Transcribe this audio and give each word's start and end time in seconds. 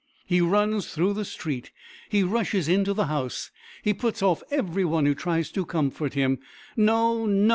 He 0.25 0.41
runs 0.41 0.91
through 0.91 1.13
the 1.13 1.23
street; 1.23 1.69
he 2.09 2.23
rushes 2.23 2.67
into 2.67 2.91
the 2.91 3.05
house; 3.05 3.51
he 3.83 3.93
puts 3.93 4.23
off 4.23 4.41
every 4.49 4.83
one 4.83 5.05
who 5.05 5.13
tries 5.13 5.51
to 5.51 5.63
comfort 5.63 6.15
him. 6.15 6.39
"No, 6.75 7.27
no! 7.27 7.49